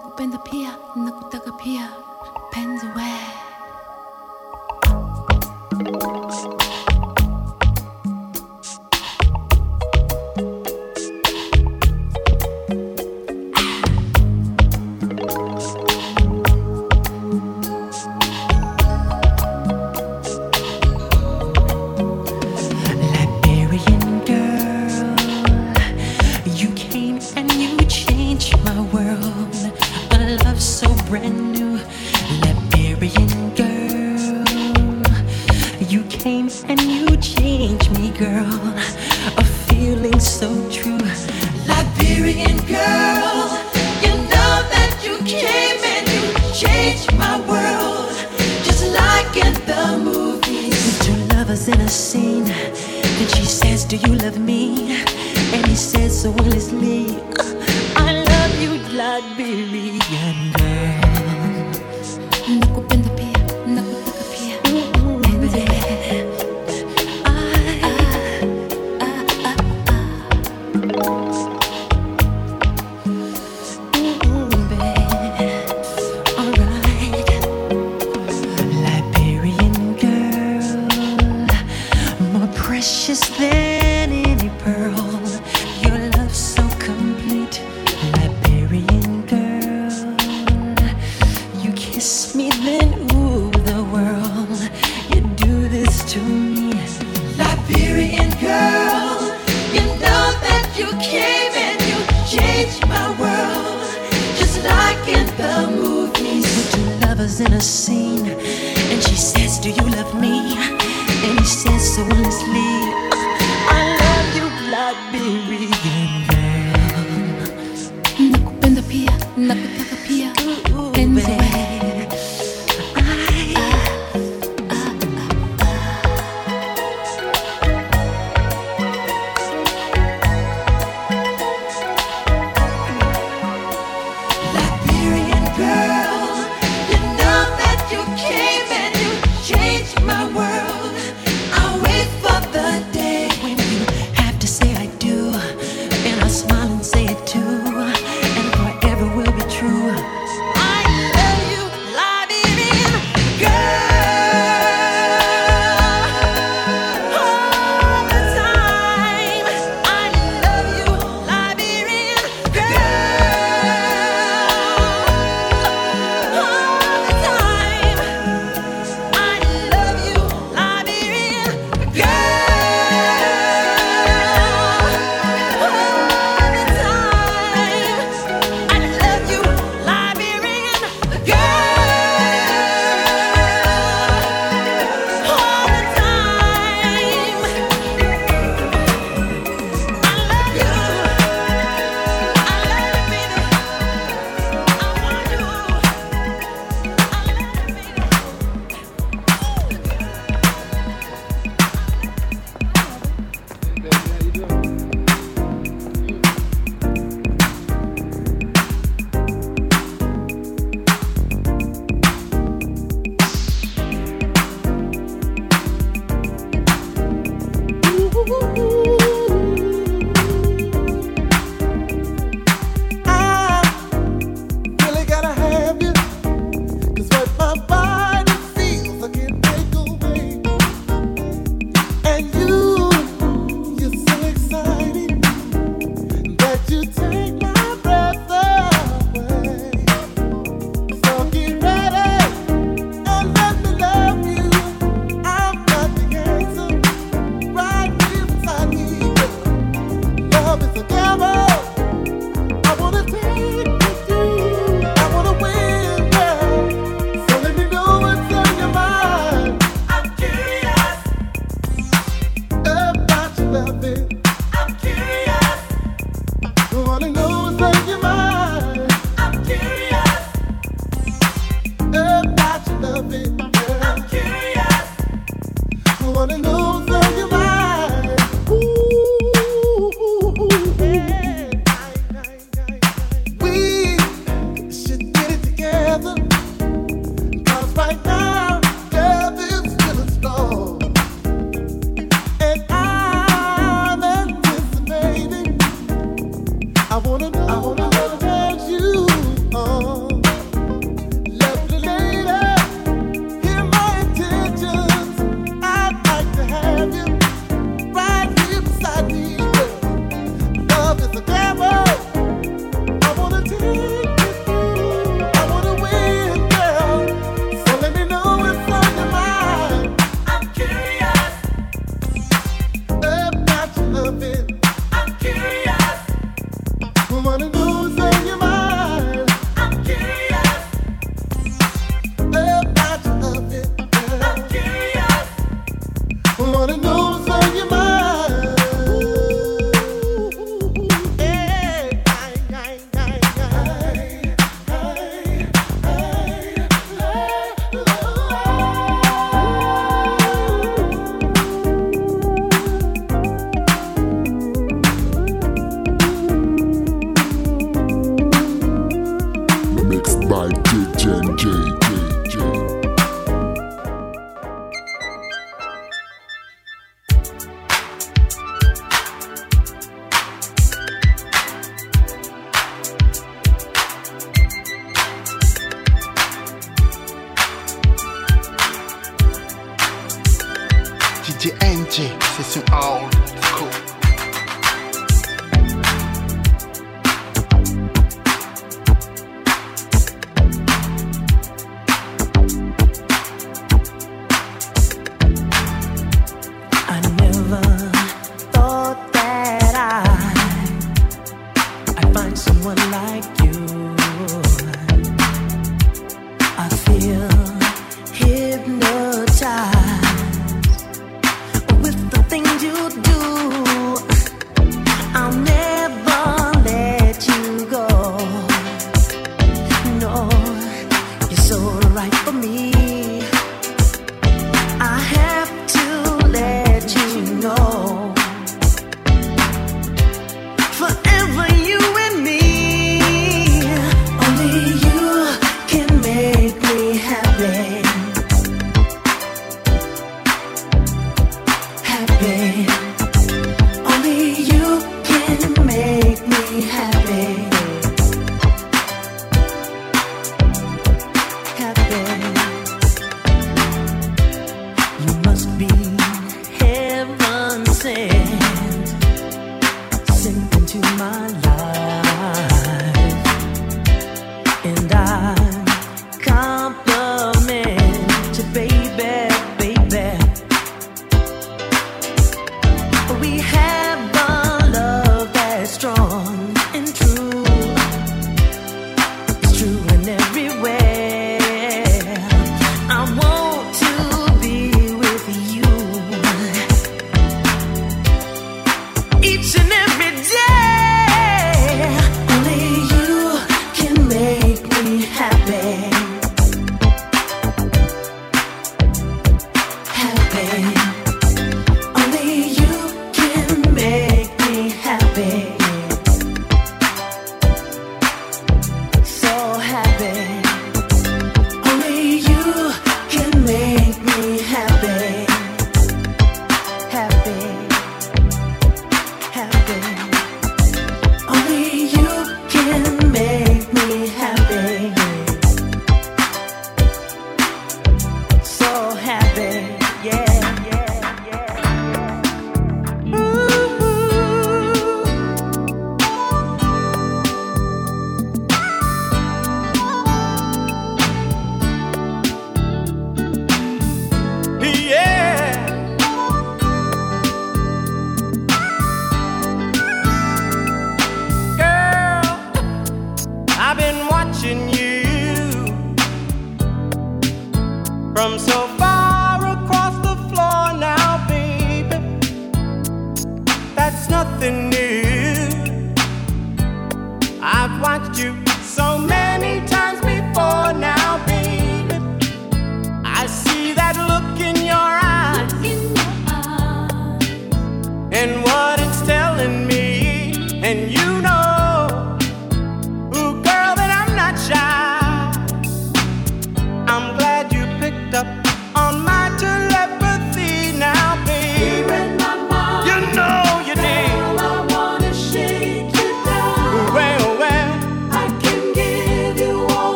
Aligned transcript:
nakupenda 0.00 0.38
pia 0.38 0.76
nakutaka 0.96 1.52
pia. 1.52 1.92
Penzi 2.50 2.86
we 2.96 3.39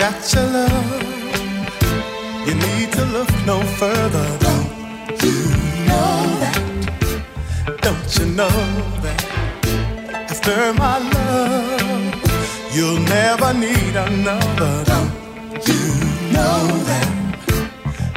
got 0.00 0.32
your 0.32 0.46
love. 0.46 1.02
You 2.46 2.54
need 2.54 2.90
to 2.92 3.04
look 3.16 3.30
no 3.44 3.60
further. 3.80 4.26
Don't 4.46 5.22
you 5.24 5.38
know 5.90 6.14
that? 6.42 6.56
Don't 7.86 8.10
you 8.18 8.26
know 8.40 8.56
that? 9.04 9.22
After 10.32 10.72
my 10.82 10.96
love, 11.16 12.74
you'll 12.74 13.02
never 13.18 13.52
need 13.52 13.94
another. 14.08 14.72
Don't 14.92 15.68
you 15.70 15.84
know 16.34 16.60
that? 16.88 17.10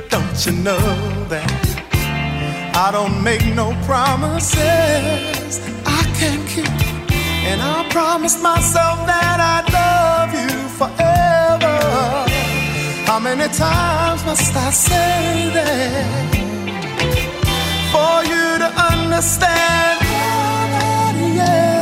Don't 0.10 0.38
you 0.46 0.54
know 0.68 0.86
that? 1.34 1.64
I 2.86 2.92
don't 2.96 3.22
make 3.22 3.46
no 3.62 3.68
promises 3.90 5.54
I 6.00 6.02
can't 6.18 6.48
keep. 6.48 6.72
And 7.50 7.62
I 7.62 7.86
promised 7.90 8.42
myself 8.42 8.98
that 9.06 9.38
I'd 9.54 9.68
love 9.80 10.32
you 10.44 10.70
forever. 10.80 11.33
How 13.14 13.20
many 13.20 13.48
times 13.54 14.26
must 14.26 14.56
I 14.56 14.72
say 14.72 15.52
that 15.54 16.34
for 17.94 18.24
you 18.26 18.58
to 18.58 18.70
understand? 18.92 20.00
Oh, 20.02 21.34
yeah. 21.36 21.73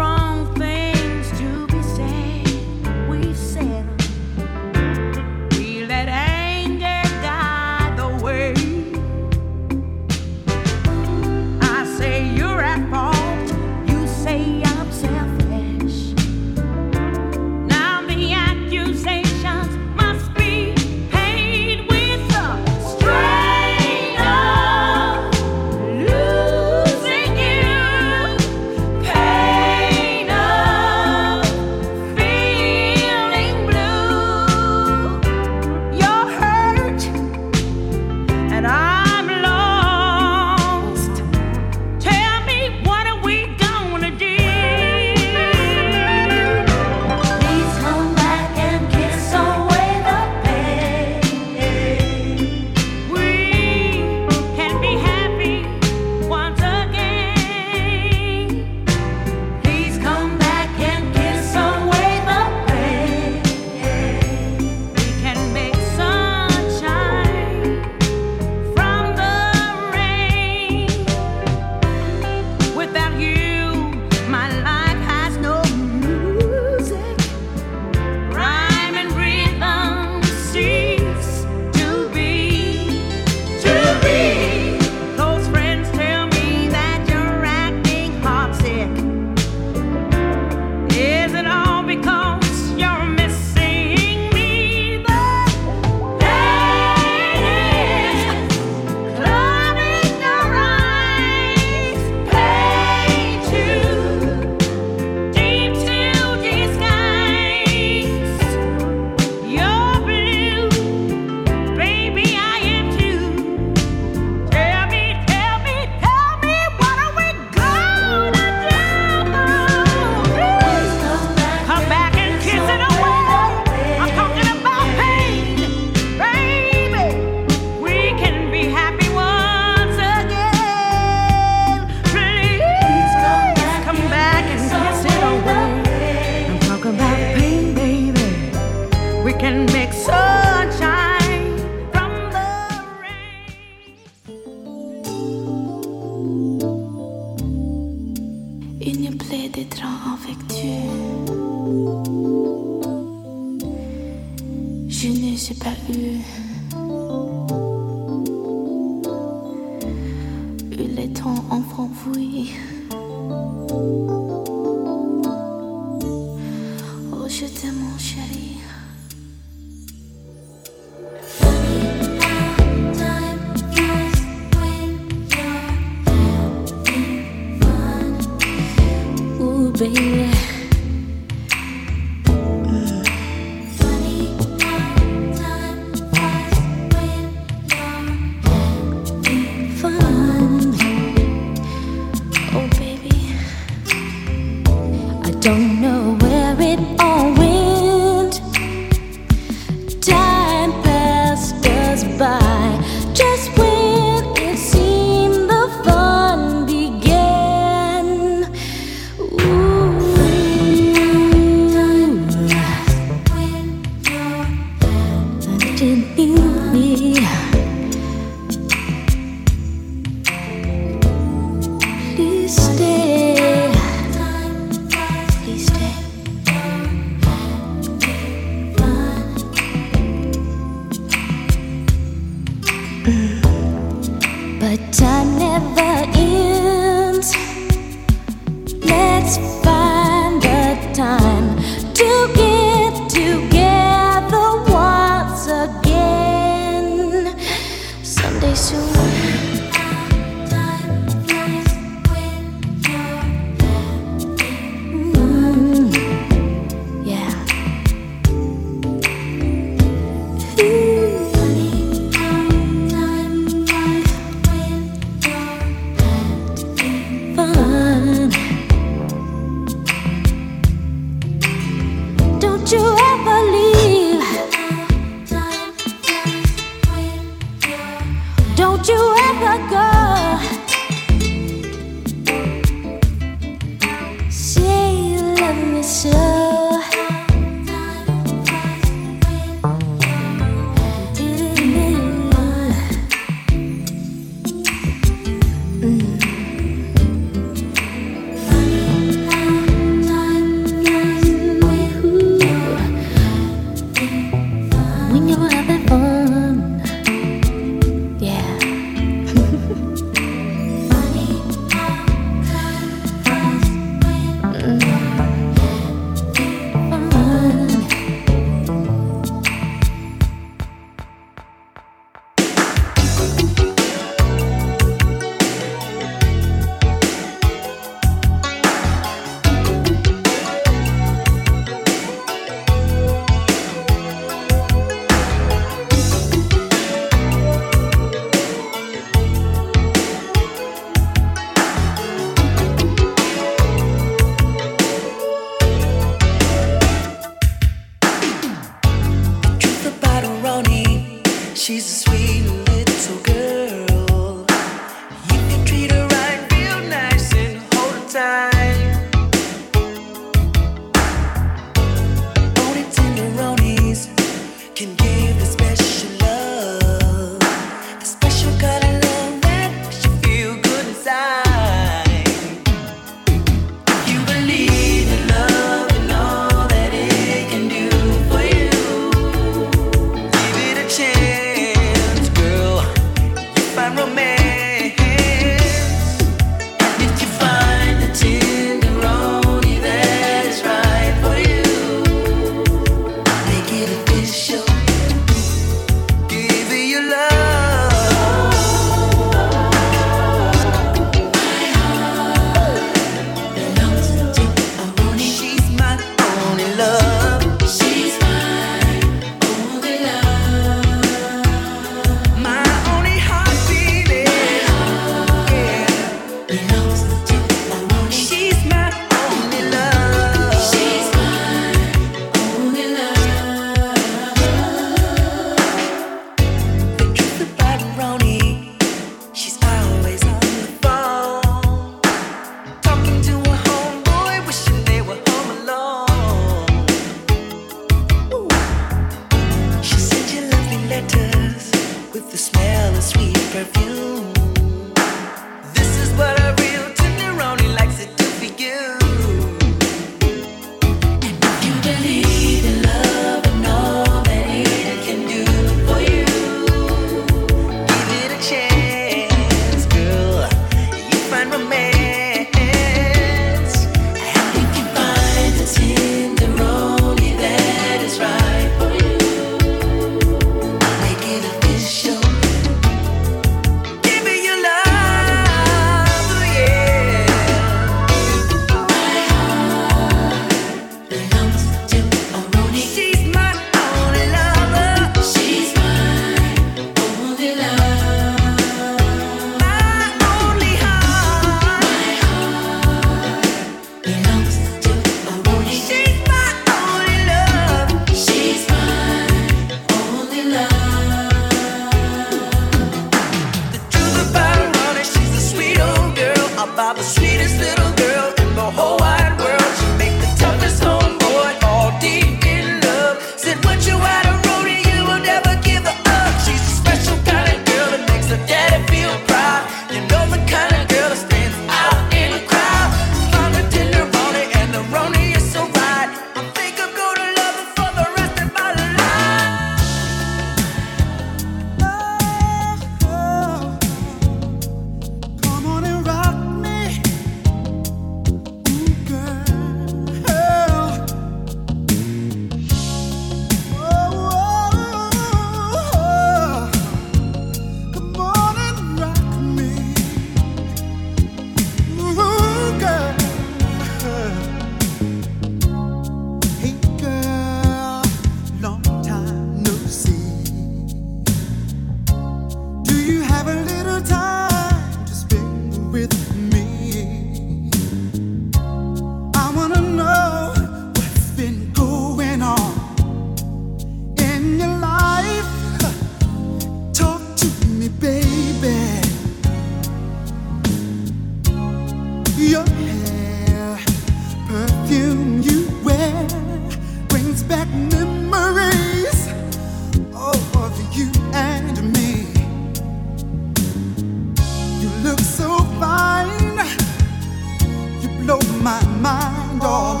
All 599.71 600.00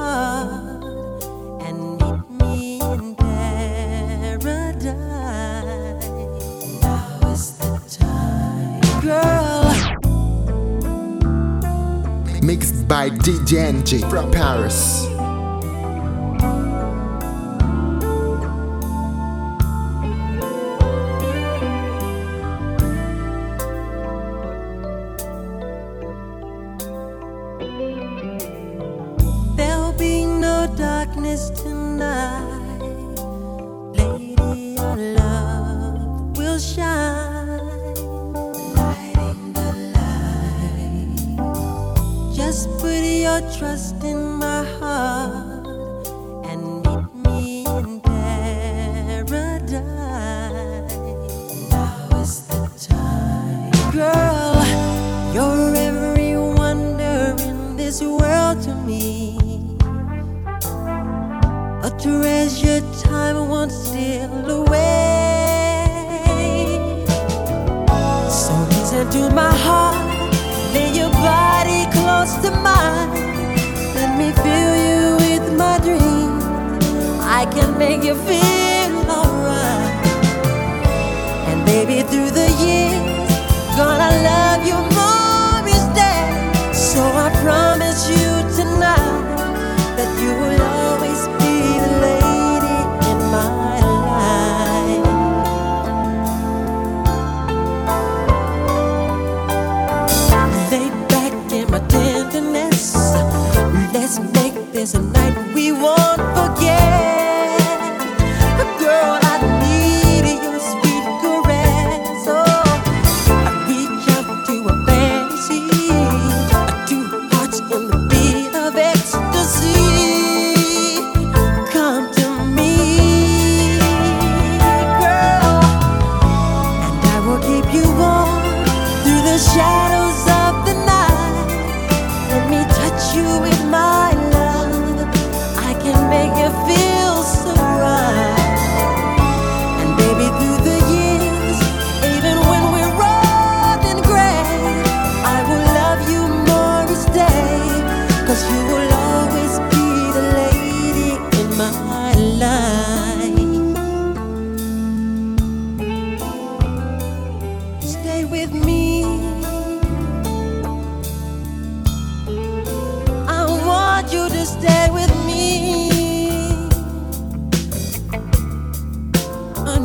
and 0.00 1.98
meet 2.00 2.32
me 2.40 2.80
in. 2.80 3.14
Now 6.80 7.32
is 7.32 7.58
the 7.58 7.78
time, 7.98 9.00
girl. 9.00 9.72
Mixed 12.42 12.86
by 12.86 13.08
DJ 13.10 13.58
Angie 13.58 14.00
from 14.00 14.30
Paris. 14.30 15.03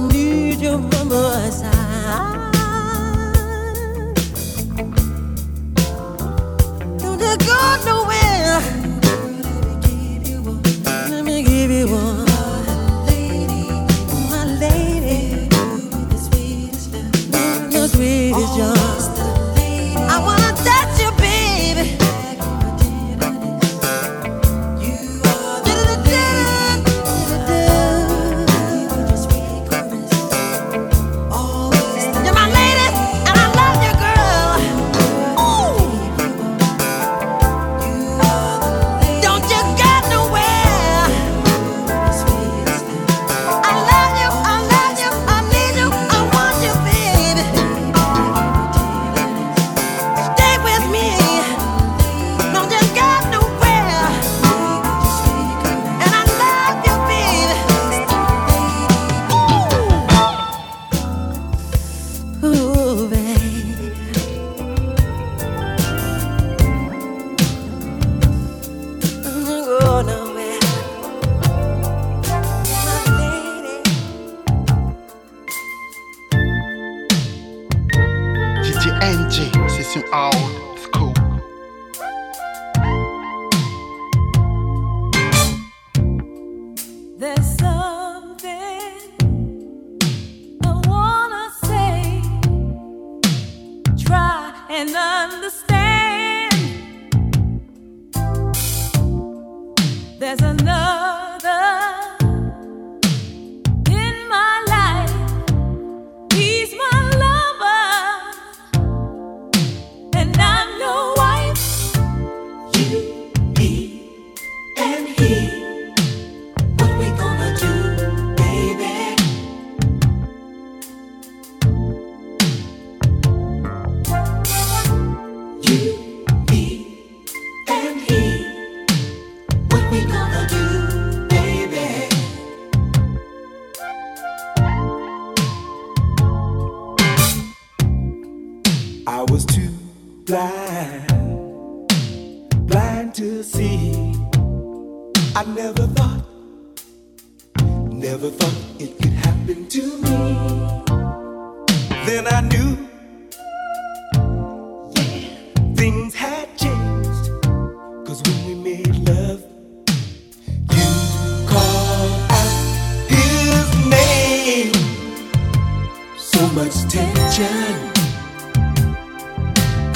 need 0.08 0.60
you 0.60 0.78
by 0.78 1.04
my 1.04 1.50
side. 1.50 2.46
Don't 7.00 7.20
let 7.20 7.40
go 7.46 7.78
no 7.86 8.09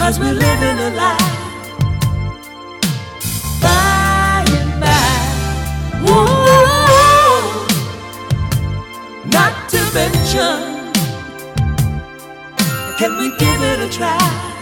Cause 0.03 0.19
we're 0.19 0.33
living 0.33 0.79
a 0.79 0.89
lie. 0.97 1.17
By 3.61 4.43
and 4.49 4.81
by. 4.81 4.89
Whoa. 6.03 7.65
Not 9.31 9.69
to 9.69 9.79
mention, 9.93 10.91
can 12.97 13.17
we 13.17 13.29
give 13.37 13.61
it 13.61 13.79
a 13.79 13.89
try? 13.89 14.52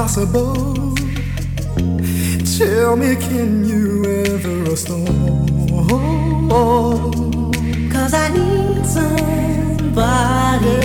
Possible, 0.00 0.94
tell 2.56 2.94
me, 2.94 3.16
can 3.16 3.64
you 3.68 4.04
ever 4.26 4.70
a 4.70 4.76
storm? 4.76 6.48
Cause 7.90 8.14
I 8.14 8.28
need 8.28 8.86
somebody 8.86 10.76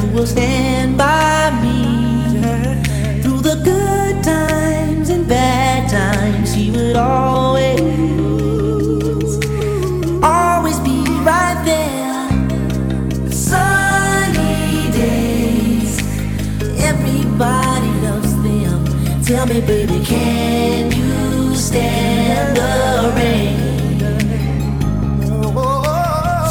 who 0.00 0.06
will 0.14 0.26
stand 0.26 0.96
by 0.96 1.50
me 1.62 1.71
Tell 19.32 19.46
me, 19.46 19.60
baby, 19.62 19.98
can 20.04 20.92
you 20.92 21.56
stand 21.56 22.54
the 22.54 23.12
rain? 23.16 23.56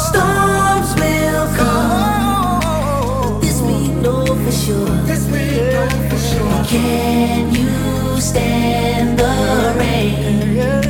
Storms 0.07 0.89
will 0.99 1.47
come. 1.61 3.39
This 3.39 3.61
we 3.61 3.87
know 4.01 4.25
for 4.25 4.51
sure. 4.51 4.95
This 5.05 5.27
we 5.27 5.61
know 5.61 5.89
for 6.09 6.17
sure. 6.17 6.63
Can 6.65 7.53
you 7.53 8.19
stand 8.19 9.19
the 9.19 9.75
rain? 9.77 10.89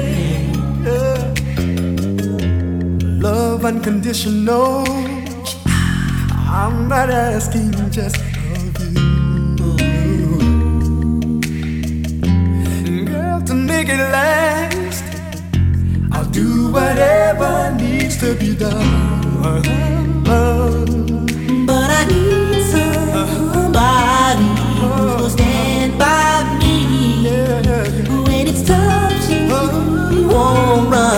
Love 3.19 3.65
unconditional. 3.65 4.88
I'm 6.47 6.88
not 6.88 7.09
asking 7.09 7.91
just 7.91 8.30
make 13.83 13.93
it 13.93 13.97
last, 13.97 15.03
I'll 16.11 16.29
do 16.29 16.71
whatever 16.71 17.75
needs 17.79 18.17
to 18.17 18.35
be 18.35 18.55
done. 18.55 19.41
But 21.65 21.89
I 21.99 22.05
need 22.05 22.63
somebody 22.75 24.43
who 24.77 24.87
will 25.17 25.29
stand 25.29 25.97
by 25.97 26.43
me 26.59 27.25
when 28.25 28.47
it's 28.47 28.63
tough. 28.67 29.29
You 29.31 30.27
won't 30.27 30.91
run. 30.91 31.11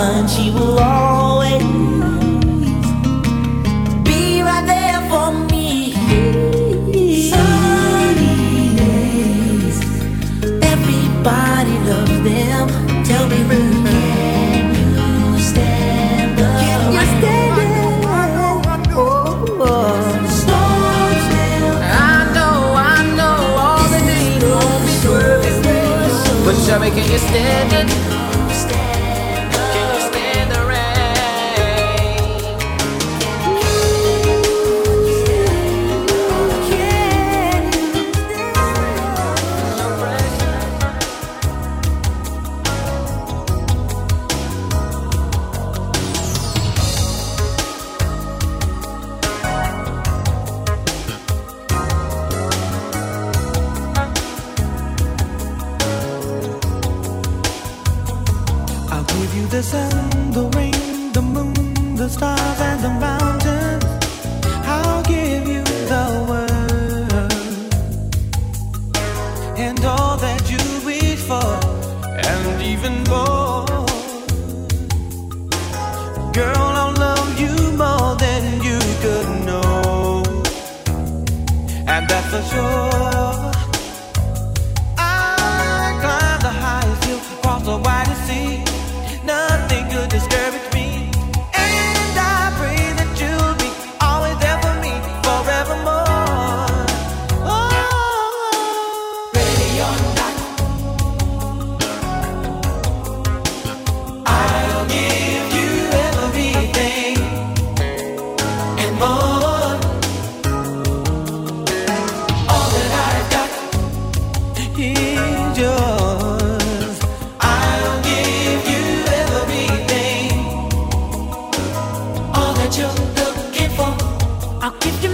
making 26.83 27.09
you 27.09 27.17
standing 27.17 28.12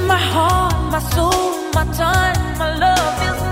my 0.10 0.18
heart, 0.18 0.92
my 0.92 1.00
soul, 1.14 1.72
my 1.76 1.86
time, 1.94 2.58
my 2.58 2.76
love 2.80 3.44
is. 3.44 3.49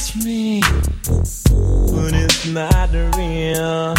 it's 0.00 0.24
me, 0.24 0.60
but 0.60 2.12
it's 2.14 2.46
not 2.46 2.90
real. 3.16 3.96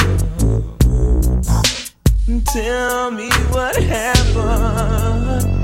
Tell 2.45 3.11
me 3.11 3.29
what 3.51 3.75
happened. 3.75 5.58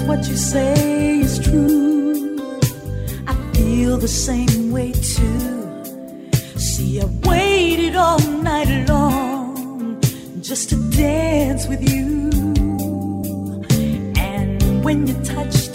Cause 0.00 0.08
what 0.08 0.28
you 0.28 0.36
say 0.36 1.20
is 1.20 1.38
true. 1.38 2.38
I 3.26 3.34
feel 3.52 3.98
the 3.98 4.08
same 4.08 4.70
way 4.70 4.92
too. 4.92 5.84
See, 6.56 7.02
I 7.02 7.04
waited 7.28 7.96
all 7.96 8.18
night 8.42 8.88
long 8.88 10.00
just 10.40 10.70
to 10.70 10.76
dance 10.90 11.66
with 11.66 11.82
you. 11.86 12.30
And 14.16 14.82
when 14.82 15.06
you 15.06 15.14
touched 15.22 15.69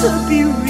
to 0.00 0.28
be 0.28 0.44
real. 0.44 0.67